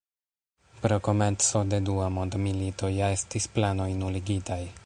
[0.85, 4.65] Pro komenco de dua mondmilito ja estis planoj nuligitaj.